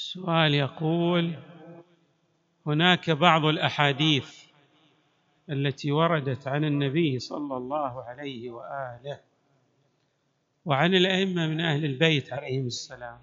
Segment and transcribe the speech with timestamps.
[0.00, 1.34] السؤال يقول
[2.66, 4.44] هناك بعض الأحاديث
[5.50, 9.20] التي وردت عن النبي صلى الله عليه وآله
[10.64, 13.18] وعن الأئمة من أهل البيت عليهم السلام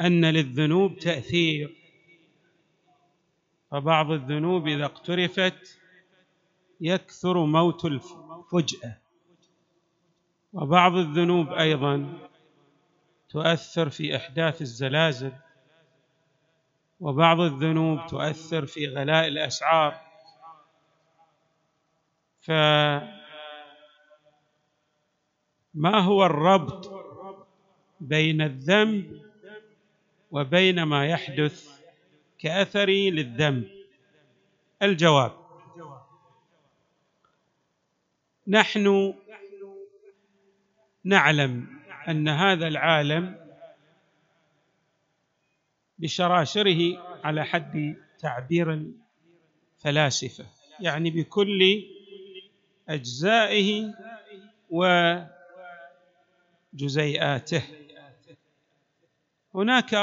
[0.00, 1.76] أن للذنوب تأثير.
[3.70, 5.78] فبعض الذنوب إذا اقترفت
[6.80, 8.98] يكثر موت الفجأة
[10.52, 12.29] وبعض الذنوب أيضا
[13.30, 15.32] تؤثر في أحداث الزلازل
[17.00, 20.00] وبعض الذنوب تؤثر في غلاء الأسعار.
[22.40, 23.10] فما
[25.84, 26.90] هو الربط
[28.00, 29.22] بين الذنب
[30.30, 31.80] وبين ما يحدث
[32.38, 33.68] كاثر للذنب؟
[34.82, 35.32] الجواب
[38.46, 39.14] نحن
[41.04, 41.79] نعلم
[42.10, 43.36] أن هذا العالم
[45.98, 48.92] بشراشره على حد تعبير
[49.78, 50.46] الفلاسفة
[50.80, 51.82] يعني بكل
[52.88, 53.94] أجزائه
[56.74, 57.62] وجزيئاته.
[59.54, 59.94] هناك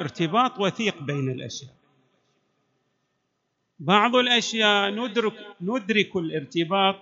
[0.00, 1.74] ارتباط وثيق بين الأشياء.
[3.78, 6.96] بعض الأشياء ندرك ندرك الارتباط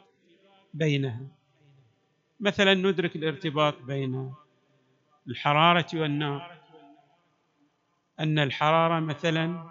[0.75, 1.21] بينها.
[2.41, 4.35] مثلا ندرك الارتباط بين
[5.29, 6.59] الحرارة والنار.
[8.21, 9.71] أن الحرارة مثلا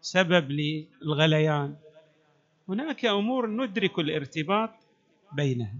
[0.00, 1.76] سبب للغليان.
[2.68, 4.70] هناك أمور ندرك الارتباط
[5.32, 5.74] بينها.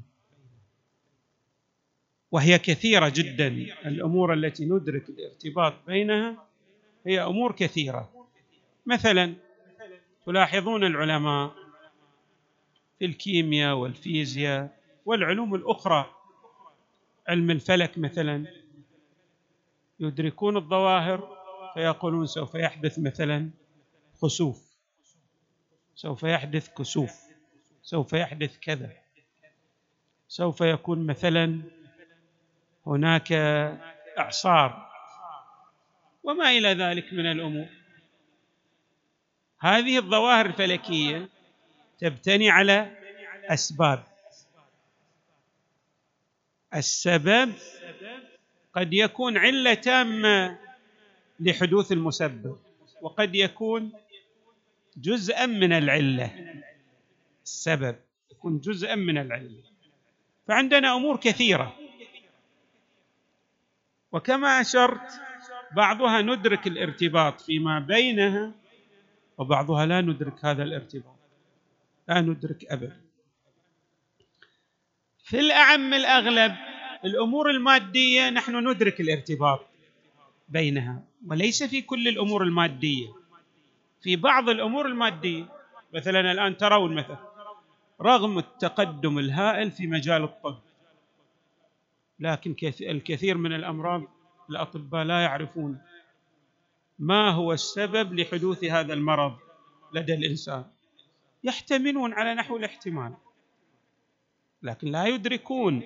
[2.32, 3.48] وهي كثيرة جدا.
[3.86, 6.46] الأمور التي ندرك الارتباط بينها
[7.06, 8.26] هي أمور كثيرة.
[8.86, 9.34] مثلا
[10.26, 11.54] تلاحظون العلماء
[12.98, 16.14] في الكيمياء والفيزياء والعلوم الأخرى.
[17.28, 18.46] علم الفلك مثلا.
[20.00, 21.38] يدركون الظواهر
[21.74, 23.50] فيقولون سوف يحدث مثلا
[24.22, 24.68] خسوف
[25.98, 27.12] سوف يحدث كسوف.
[27.82, 28.92] سوف يحدث كذا.
[30.28, 31.62] سوف يكون مثلا
[32.86, 33.32] هناك
[34.19, 34.91] إعصار.
[36.22, 37.69] وما إلى ذلك من الأمور.
[39.60, 41.28] هذه الظواهر الفلكية
[41.98, 42.97] تبتني على
[43.44, 44.04] أسباب.
[46.75, 47.53] السبب
[48.78, 50.59] قد يكون علة تامة
[51.41, 52.59] لحدوث المسبب
[53.03, 53.93] وقد يكون
[54.97, 56.62] جزءا من العلة.
[57.44, 57.97] السبب
[58.31, 59.62] يكون جزءا من العلة.
[60.49, 61.77] فعندنا أمور كثيرة.
[64.12, 65.21] وكما أشرت
[65.72, 68.53] بعضها ندرك الارتباط فيما بينها
[69.39, 71.19] وبعضها لا ندرك هذا الارتباط.
[72.09, 73.00] لا ندرك ابدا.
[75.25, 76.67] في الأعم الأغلب
[77.04, 79.66] الأمور المادية نحن ندرك الارتباط
[80.48, 83.09] بينها وليس في كل الأمور المادية.
[84.03, 85.48] في بعض الأمور المادية
[85.94, 87.28] مثلا الآن ترون مثلا
[88.00, 90.59] رغم التقدم الهائل في مجال الطب
[92.20, 94.03] لكن الكثير من الأمراض
[94.50, 95.78] الأطباء لا يعرفون
[96.98, 99.36] ما هو السبب لحدوث هذا المرض
[99.94, 100.65] لدى الإنسان.
[101.44, 103.15] يحتملون على نحو الاحتمال
[104.62, 105.82] لكن لا يدركون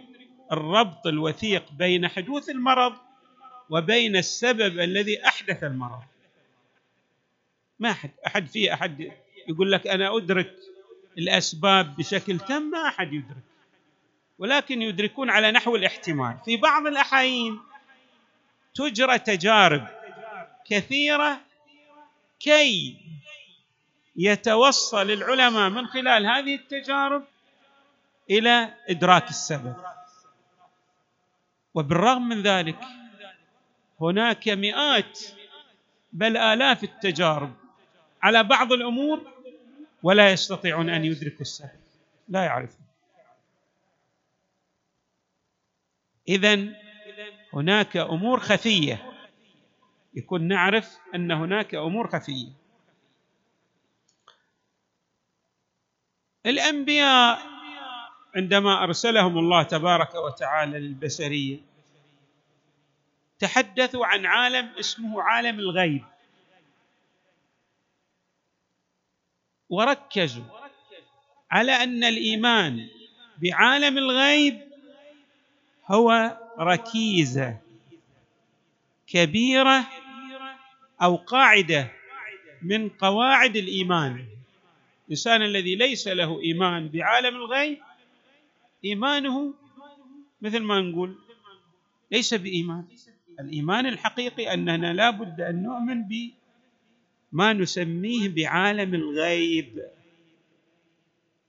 [0.52, 2.94] الربط الوثيق بين حدوث المرض
[3.70, 6.02] وبين السبب الذي أحدث المرض.
[7.78, 9.12] ما احد أحد في أحد
[9.48, 10.54] يقول لك أنا أدرك
[11.18, 13.42] الأسباب بشكل تام ما أحد يدرك.
[14.38, 16.36] ولكن يدركون على نحو الاحتمال.
[16.44, 17.60] في بعض الأحايين
[18.74, 19.86] تجرى تجارب
[20.70, 21.40] كثيرة
[22.40, 22.96] كي
[24.16, 27.24] يتوصل العلماء من خلال هذه التجارب
[28.30, 29.76] إلى إدراك السبب.
[31.74, 32.78] وبالرغم من ذلك
[34.00, 35.20] هناك مئات
[36.12, 37.54] بل آلاف التجارب
[38.22, 39.32] على بعض الأمور
[40.02, 41.80] ولا يستطيعون أن يدركوا السبب
[42.28, 42.86] لا يعرفون.
[46.28, 46.68] اذا
[47.52, 49.12] هناك أمور خفية.
[50.14, 52.52] يكون نعرف أن هناك أمور خفية.
[56.46, 57.51] الأنبياء
[58.36, 61.58] عندما أرسلهم الله تبارك وتعالى للبشرية
[63.38, 66.04] تحدثوا عن عالم اسمه عالم الغيب.
[69.70, 70.44] وركزوا
[71.50, 72.88] على أن الإيمان
[73.38, 74.60] بعالم الغيب
[75.86, 77.56] هو ركيزة
[79.06, 79.86] كبيرة
[81.02, 81.92] أو قاعدة
[82.62, 84.26] من قواعد الإيمان.
[85.06, 87.78] الإنسان الذي ليس له إيمان بعالم الغيب
[88.84, 89.54] إيمانه
[90.40, 91.18] مثل ما نقول
[92.10, 92.86] ليس بإيمان.
[93.40, 96.04] الإيمان الحقيقي أننا لا بد أن نؤمن
[97.32, 99.82] بما نسميه بعالم الغيب.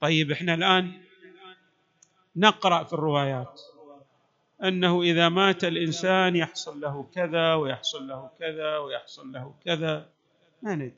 [0.00, 0.92] طيب إحنا الآن
[2.36, 3.60] نقرأ في الروايات
[4.64, 10.10] أنه إذا مات الإنسان يحصل له كذا ويحصل له كذا ويحصل له كذا.
[10.62, 10.94] ما ندري.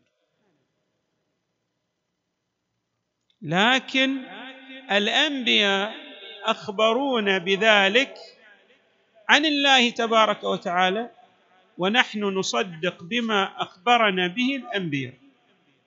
[3.42, 4.18] لكن
[4.90, 6.05] الأنبياء
[6.50, 8.14] اخبرونا بذلك
[9.28, 11.10] عن الله تبارك وتعالى
[11.78, 15.14] ونحن نصدق بما أخبرنا به الأنبياء.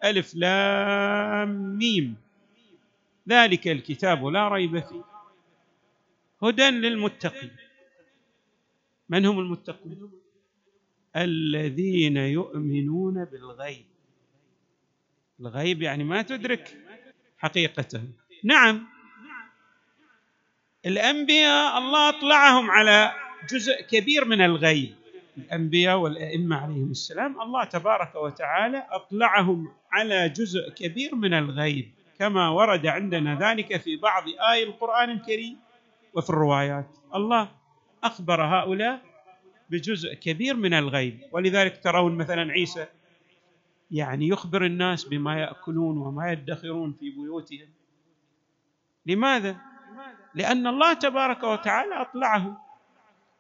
[0.04, 2.16] ألف لام ميم.
[3.30, 5.04] ذلك الكتاب لا ريب فيه.
[6.44, 7.52] هدى للمتقين.
[9.10, 10.12] من هم المتقون؟
[11.16, 13.86] الذين يؤمنون بالغيب.
[15.40, 16.78] الغيب يعني ما تدرك
[17.38, 18.04] حقيقته.
[18.44, 18.99] نعم.
[20.86, 23.12] الأنبياء الله اطلعهم على
[23.52, 24.96] جزء كبير من الغيب.
[25.38, 31.92] الأنبياء والأئمة عليهم السلام الله تبارك وتعالى اطلعهم على جزء كبير من الغيب.
[32.20, 35.58] كما ورد عندنا ذلك في بعض اي القرآن الكريم
[36.14, 36.98] وفي الروايات.
[37.16, 37.50] الله
[38.04, 39.02] أخبر هؤلاء
[39.70, 41.20] بجزء كبير من الغيب.
[41.32, 42.86] ولذلك ترون مثلا عيسى
[43.92, 47.68] يعني يخبر الناس بما يأكلون وما يدخرون في بيوتهم.
[49.06, 49.58] لماذا؟
[50.36, 52.66] لأن الله تبارك وتعالى أطلعه.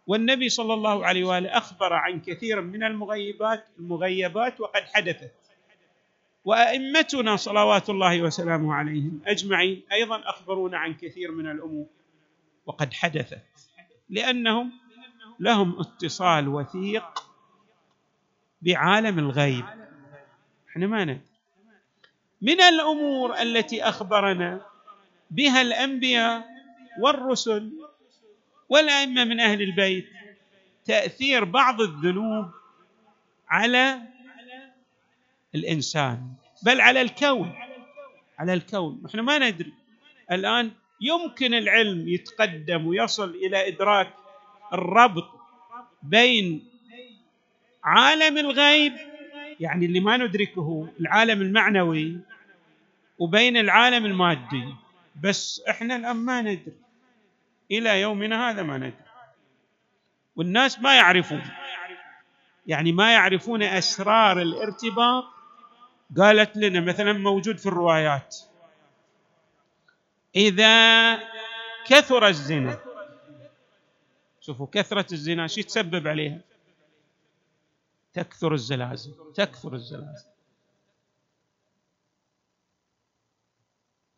[0.07, 5.31] والنبي صلى الله عليه وآله أخبر عن كثير من المغيبات المغيبات وقد حدثت.
[6.45, 11.85] وأئمتنا صلوات الله وسلامه عليهم أجمعين أيضا اخبرونا عن كثير من الأمور
[12.65, 13.43] وقد حدثت.
[14.09, 14.71] لأنهم
[15.39, 17.23] لهم اتصال وثيق
[18.61, 19.65] بعالم الغيب.
[20.69, 21.21] إحنا ما ندري.
[22.41, 24.68] من الأمور التي أخبرنا
[25.31, 26.45] بها الأنبياء
[26.99, 27.71] والرسل
[28.69, 30.09] والأئمة من أهل البيت
[30.85, 32.51] تأثير بعض الذنوب
[33.49, 34.01] على
[35.55, 36.33] الإنسان
[36.63, 37.55] بل على الكون
[38.39, 39.01] على الكون.
[39.05, 39.73] نحن ما ندري.
[40.31, 40.71] الآن
[41.01, 44.13] يمكن العلم يتقدم ويصل إلى إدراك
[44.73, 45.29] الربط
[46.03, 46.65] بين
[47.83, 48.93] عالم الغيب
[49.59, 52.17] يعني اللي ما ندركه العالم المعنوي
[53.19, 54.65] وبين العالم المادي.
[55.15, 56.77] بس إحنا الآن ما ندري.
[57.71, 58.93] إلى يومنا هذا ما ندري.
[60.35, 61.41] والناس ما يعرفون.
[62.67, 65.23] يعني ما يعرفون أسرار الارتباط
[66.17, 68.37] قالت لنا مثلا موجود في الروايات.
[70.35, 71.15] إذا
[71.85, 72.79] كثر الزنا.
[74.41, 76.39] شوفوا كثرة الزنا شو تسبب عليها؟
[78.13, 79.13] تكثر الزلازل.
[79.35, 80.25] تكثر الزلازل.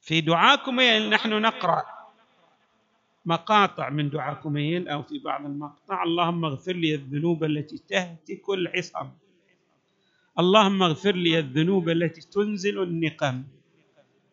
[0.02, 1.84] في دعاء كميل نحن نقرأ
[3.26, 9.10] مقاطع من دعاء كميل أو في بعض المقطع اللهم اغفر لي الذنوب التي تهتك العصم.
[10.40, 13.44] اللهم اغفر لي الذنوب التي تنزل النقم.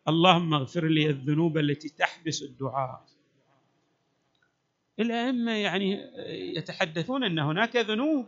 [0.07, 3.05] اللهم اغفر لي الذنوب التي تحبس الدعاء.
[4.99, 6.11] الأئمة يعني
[6.57, 8.27] يتحدثون أن هناك ذنوب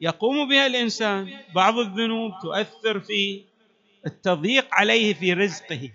[0.00, 1.30] يقوم بها الإنسان.
[1.54, 3.44] بعض الذنوب تؤثر في
[4.06, 5.90] التضييق عليه في رزقه.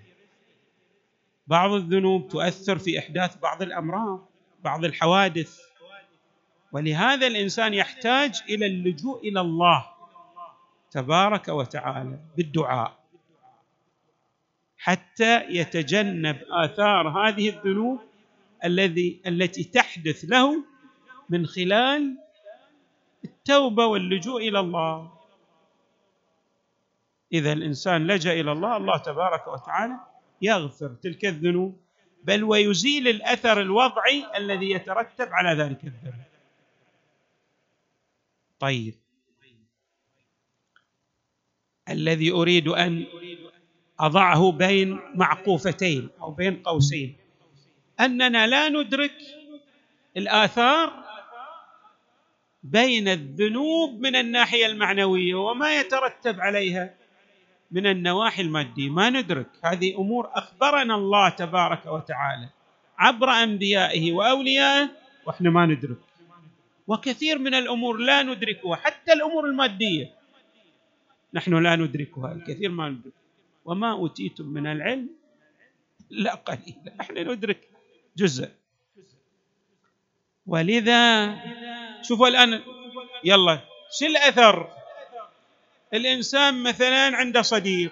[1.47, 4.25] بعض الذنوب تؤثر في إحداث بعض الأمراض
[4.63, 5.59] بعض الحوادث.
[6.71, 9.85] ولهذا الإنسان يحتاج إلى اللجوء إلى الله
[10.91, 12.99] تبارك وتعالى بالدعاء
[14.77, 17.99] حتى يتجنب آثار هذه الذنوب
[18.65, 20.63] الذي التي تحدث له
[21.29, 22.17] من خلال
[23.25, 25.11] التوبة واللجوء إلى الله.
[27.33, 31.83] إذا الإنسان لجأ إلى الله الله تبارك وتعالى يغفر تلك الذنوب
[32.23, 36.23] بل ويزيل الأثر الوضعي الذي يترتب على ذلك الذنب.
[38.59, 38.95] طيب.
[41.89, 43.05] الذي أريد أن
[43.99, 47.15] أضعه بين معقوفتين أو بين قوسين.
[47.99, 49.13] أننا لا ندرك
[50.17, 51.03] الآثار
[52.63, 57.02] بين الذنوب من الناحية المعنوية وما يترتب عليها.
[57.73, 58.89] من النواحي المادية.
[58.89, 59.49] ما ندرك.
[59.65, 62.49] هذه أمور أخبرنا الله تبارك وتعالى
[62.97, 64.89] عبر أنبيائه وأوليائه
[65.25, 65.97] وإحنا ما ندرك.
[66.87, 70.13] وكثير من الأمور لا ندركها حتى الأمور المادية.
[71.33, 73.13] نحن لا ندركها الكثير ما ندرك.
[73.65, 75.09] وما أوتيتم من العلم
[76.09, 76.93] لا قليلا.
[77.01, 77.69] إحنا ندرك
[78.17, 78.49] جزء
[80.45, 81.01] ولذا
[82.01, 82.61] شوفوا الآن
[83.23, 83.59] يلا
[83.99, 84.82] شو الأثر؟
[85.93, 87.91] الإنسان مثلا عنده صديق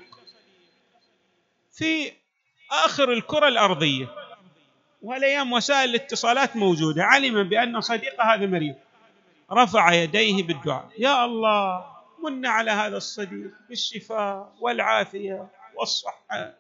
[1.72, 2.12] في
[2.72, 4.08] آخر الكرة الأرضية
[5.02, 8.76] وهالأيام وسائل الاتصالات موجودة علم بأن صديقه هذا مريض
[9.52, 11.86] رفع يديه بالدعاء يا الله
[12.24, 16.54] من على هذا الصديق بالشفاء والعافية والصحة.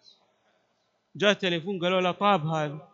[1.15, 2.87] جاء تليفون قالوا له طاب هذا.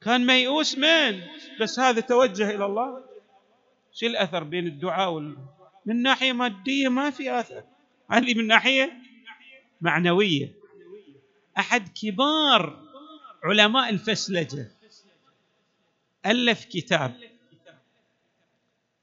[0.00, 1.20] كان ميؤوس من
[1.60, 3.02] بس هذا توجه إلى الله.
[3.92, 5.36] شو الأثر بين الدعاء وال...
[5.88, 7.64] من ناحية مادية ما في اثر
[8.10, 8.92] هذه من ناحية
[9.80, 10.52] معنوية.
[11.58, 12.82] أحد كبار
[13.44, 14.70] علماء الفسلجة
[16.26, 17.14] ألف كتاب.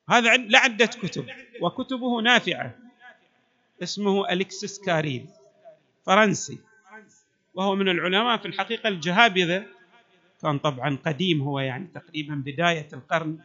[0.10, 1.27] هذا لعدة كتب
[1.62, 2.75] وكتبه نافعة.
[3.84, 5.25] اسمه الكسس كاريل
[6.06, 6.60] فرنسي.
[7.54, 9.65] وهو من العلماء في الحقيقة الجهابذة.
[10.42, 13.39] كان طبعا قديم هو يعني تقريبا بداية القرن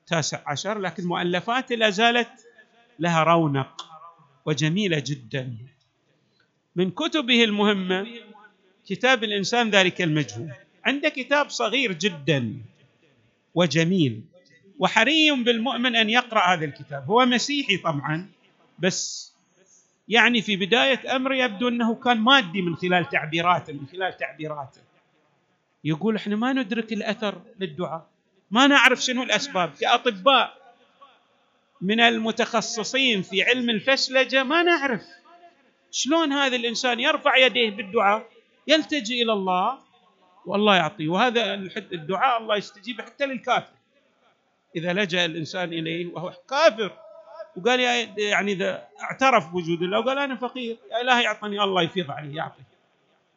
[0.00, 2.51] التاسع عشر لكن مؤلفاته لا زالت
[2.98, 3.86] لها رونق
[4.46, 5.56] وجميلة جدا.
[6.76, 8.06] من كتبه المهمة
[8.86, 10.52] كتاب الإنسان ذلك المجهول.
[10.84, 12.56] عنده كتاب صغير جدا
[13.54, 14.22] وجميل
[14.78, 17.10] وحري بالمؤمن أن يقرأ هذا الكتاب.
[17.10, 18.28] هو مسيحي طبعا
[18.78, 19.32] بس
[20.08, 24.80] يعني في بداية أمره يبدو أنه كان مادي من خلال تعبيراته من خلال تعبيراته.
[25.84, 28.06] يقول إحنا ما ندرك الأثر للدعاء
[28.50, 29.72] ما نعرف شنو الأسباب.
[29.80, 30.61] كأطباء
[31.82, 35.02] من المتخصصين في علم الفسلجة ما نعرف.
[35.90, 38.28] شلون هذا الإنسان يرفع يديه بالدعاء
[38.66, 39.78] يلتجئ إلى الله
[40.46, 41.08] والله يعطيه.
[41.08, 41.54] وهذا
[41.92, 43.72] الدعاء الله يستجيب حتى للكافر.
[44.76, 46.98] إذا لجأ الإنسان إليه وهو كافر
[47.56, 52.10] وقال يا يعني إذا اعترف بوجود الله وقال أنا فقير يا إلهي أعطني الله يفيض
[52.10, 52.62] عليه يعطي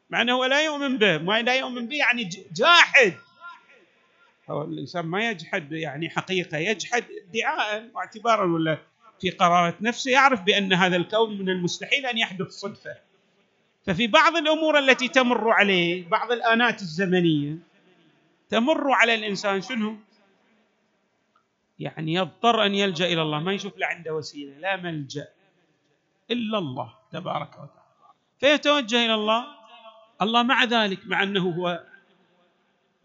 [0.10, 3.14] مع أنه لا يؤمن به ما لا يؤمن به يعني جاحد.
[4.50, 8.78] هو الإنسان ما يجحد يعني حقيقة يجحد ادعاء واعتبارا ولا
[9.22, 12.96] في قرارة نفسه يعرف بأن هذا الكون من المستحيل أن يحدث صدفة
[13.86, 17.58] ففي بعض الأمور التي تمر عليه بعض الانات الزمنية
[18.50, 19.96] تمر على الإنسان شنو؟
[21.80, 25.28] يعني يضطر أن يلجأ إلى الله ما يشوف له عنده وسيلة لا ملجأ
[26.32, 27.86] إلا الله تبارك وتعالى
[28.40, 29.46] فيتوجه إلى الله
[30.22, 31.84] الله مع ذلك مع أنه هو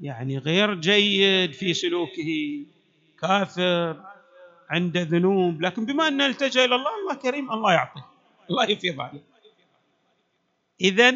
[0.01, 2.65] يعني غير جيد في سلوكه
[3.21, 4.05] كافر
[4.71, 5.63] عنده ذنوب.
[5.63, 8.05] لكن بما أنه التجأ إلى الله الله كريم الله يعطيه
[8.51, 9.23] الله يفيض عليه.
[10.81, 11.15] اذا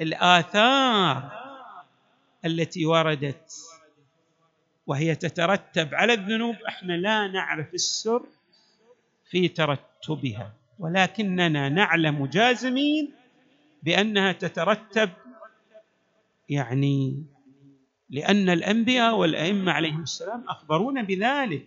[0.00, 1.32] الآثار
[2.44, 3.52] التي وردت
[4.86, 8.26] وهي تترتب على الذنوب إحنا لا نعرف السر
[9.30, 10.52] في ترتبها.
[10.78, 13.12] ولكننا نعلم جازمين
[13.82, 15.10] بأنها تترتب
[16.48, 17.24] يعني
[18.14, 21.66] لأن الأنبياء والأئمة عليهم السلام اخبرونا بذلك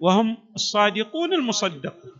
[0.00, 2.12] وهم الصادقون المصدقون.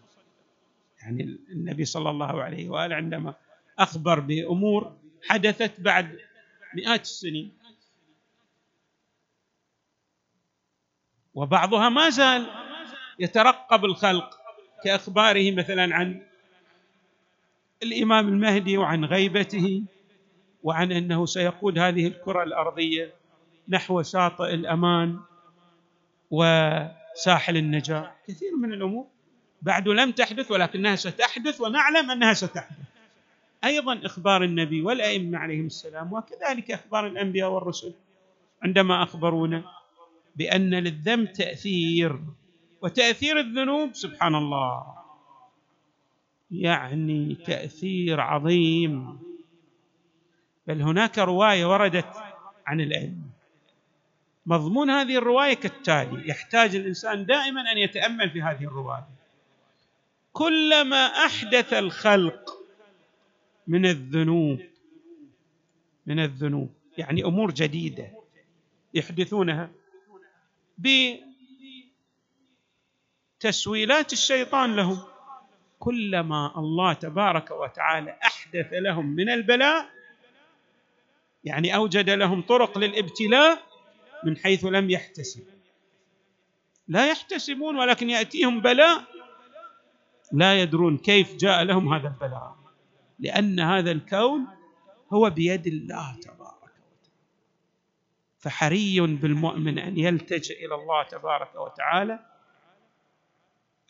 [1.03, 3.35] يعني النبي صلى الله عليه وآله عندما
[3.79, 4.97] أخبر بأمور
[5.29, 6.19] حدثت بعد
[6.75, 7.53] مئات السنين.
[11.35, 12.47] وبعضها ما زال
[13.19, 14.41] يترقب الخلق
[14.85, 16.23] كأخباره مثلا عن
[17.83, 19.83] الإمام المهدي وعن غيبته.
[20.63, 23.13] وعن أنه سيقود هذه الكرة الأرضية
[23.69, 25.21] نحو شاطئ الأمان
[26.31, 28.13] وساحل النجاة.
[28.29, 29.07] كثير من الأمور
[29.63, 32.77] بعد لم تحدث ولكنها ستحدث ونعلم أنها ستحدث.
[33.65, 37.95] أيضا إخبار النبي والأئمة عليهم السلام وكذلك إخبار الأنبياء والرسل
[38.63, 39.65] عندما أخبرونا
[40.37, 42.21] بأن للذنب تأثير
[42.83, 44.87] وتأثير الذنوب سبحان الله
[46.51, 49.28] يعني تأثير عظيم.
[50.69, 52.13] بل هناك رواية وردت
[52.67, 53.29] عن الائمه
[54.47, 59.09] مضمون هذه الرواية كالتالي يحتاج الإنسان دائما أن يتأمل في هذه الرواية.
[60.33, 62.51] كلما أحدث الخلق
[63.67, 64.61] من الذنوب
[66.07, 68.11] من الذنوب يعني أمور جديدة
[68.95, 69.71] يحدثونها
[73.39, 74.99] بتسويلات الشيطان لهم.
[75.79, 79.98] كلما الله تبارك وتعالى أحدث لهم من البلاء
[81.49, 83.63] يعني أوجد لهم طرق للابتلاء
[84.25, 85.45] من حيث لم يحتسب.
[86.89, 89.05] لا يحتسبون ولكن يأتيهم بلاء.
[90.33, 92.57] لا يدرون كيف جاء لهم هذا البلاء.
[93.19, 94.47] لأن هذا الكون
[95.13, 96.73] هو بيد الله تبارك
[98.39, 102.19] فحري بالمؤمن أن يلتجئ إلى الله تبارك وتعالى.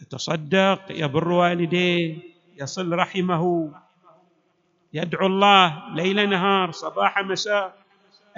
[0.00, 2.18] يتصدق يبر والديه
[2.56, 3.74] يصل رحمه.
[4.92, 7.84] يدعو الله ليل نهار صباح مساء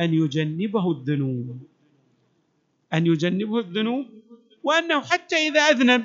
[0.00, 1.62] أن يجنبه الذنوب.
[2.94, 4.06] أن يجنبه الذنوب
[4.62, 6.04] وأنه حتى إذا أذنب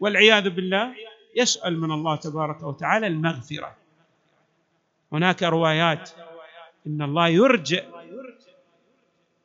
[0.00, 0.94] والعياذ بالله
[1.36, 3.76] يسأل من الله تبارك وتعالى المغفرة.
[5.12, 6.10] هناك روايات
[6.86, 7.82] إن الله يرجع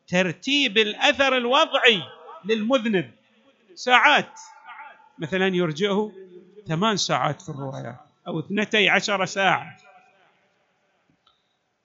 [0.07, 2.03] ترتيب الأثر الوضعي
[2.45, 3.11] للمذنب.
[3.75, 4.39] ساعات
[5.19, 6.11] مثلا يرجئه
[6.67, 9.77] ثمان ساعات في الروايات أو اثنتي عشر ساعة.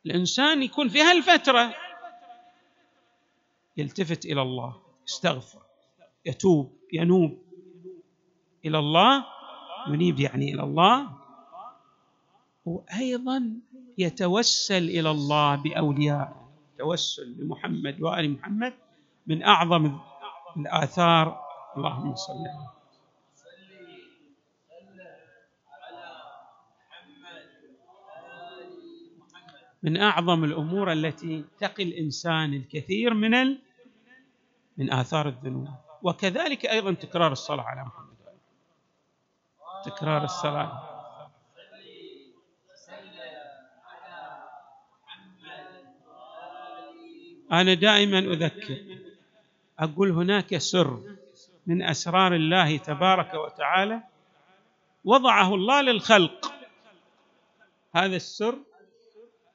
[0.07, 1.75] الإنسان يكون في هالفترة
[3.77, 4.77] يلتفت إلى الله
[5.09, 5.63] يستغفر
[6.27, 7.39] يتوب ينوب
[8.65, 9.25] إلى الله
[9.89, 11.11] ينيب يعني إلى الله.
[12.65, 13.51] وأيضا
[13.99, 18.75] يتوسل إلى الله بأوليائه توسل لمحمد وآل محمد
[19.27, 19.99] من أعظم
[20.57, 21.41] الآثار.
[21.77, 22.74] اللهم صل على
[29.85, 33.59] من أعظم الأمور التي تقي الإنسان الكثير من ال...
[34.77, 35.69] من آثار الذنوب.
[36.03, 38.15] وكذلك أيضا تكرار الصلاة على محمد.
[39.85, 40.91] تكرار الصلاة.
[47.53, 48.99] أنا دائما أذكر.
[49.79, 51.17] أقول هناك سر
[51.67, 54.03] من أسرار الله تبارك وتعالى
[55.05, 56.55] وضعه الله للخلق.
[57.95, 58.59] هذا السر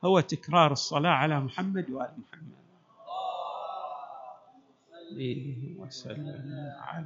[0.03, 2.59] هو تكرار الصلاة على محمد وآل محمد.
[5.11, 6.73] عليه وسلم.
[6.81, 7.05] على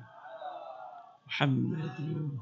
[1.27, 2.39] محمد.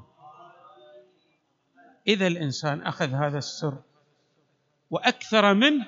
[2.08, 3.78] إذا الإنسان أخذ هذا السر
[4.90, 5.86] وأكثر منه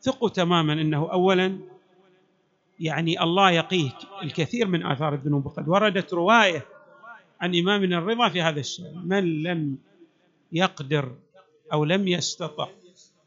[0.00, 1.58] ثقوا تماما أنه أولا
[2.80, 5.46] يعني الله يقيه الكثير من آثار الذنوب.
[5.46, 6.66] وقد وردت رواية
[7.40, 9.78] عن إمامنا الرضا في هذا الشيء من لم
[10.52, 11.16] يقدر
[11.72, 12.68] أو لم يستطع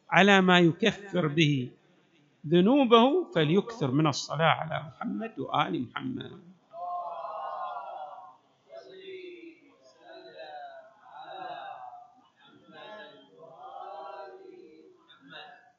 [0.10, 1.70] على ما يكفر به
[2.48, 6.32] ذنوبه فليكثر من الصلاة على محمد وآل محمد.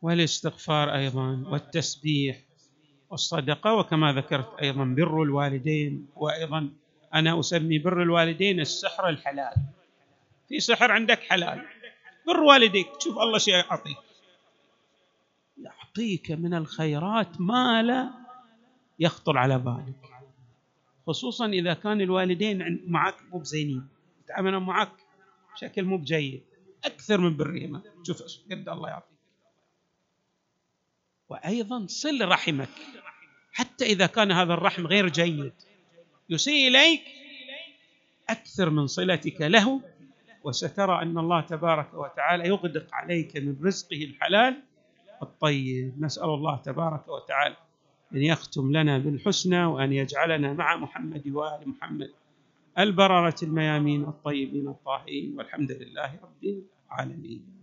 [0.03, 2.37] والاستغفار أيضا والتسبيح
[3.11, 6.71] والصدقة وكما ذكرت أيضا بر الوالدين وأيضا
[7.15, 9.55] أنا أسمي بر الوالدين السحر الحلال.
[10.49, 11.63] في سحر عندك حلال
[12.27, 13.97] بر والديك تشوف الله شيء يعطيك
[15.91, 18.11] يعطيك من الخيرات ما لا
[18.99, 19.95] يخطر على بالك.
[21.07, 23.89] خصوصا إذا كان الوالدين معك مو بزينين.
[24.25, 24.93] يتعاملون معك
[25.55, 26.43] بشكل مو بجيد.
[26.85, 29.19] أكثر من برهما شوف قد الله يعطيك.
[31.29, 32.69] وأيضا صل رحمك.
[33.53, 35.53] حتى إذا كان هذا الرحم غير جيد.
[36.29, 37.03] يسيء إليك
[38.29, 39.81] أكثر من صلتك له.
[40.45, 44.63] وسترى أن الله تبارك وتعالى يغدق عليك من رزقه الحلال.
[45.23, 46.03] الطيب.
[46.03, 47.57] نسأل الله تبارك وتعالى
[48.15, 52.11] أن يختم لنا بالحسنى وأن يجعلنا مع محمد وآل محمد
[52.79, 57.60] البررة الميامين الطيبين الطاهرين والحمد لله رب العالمين.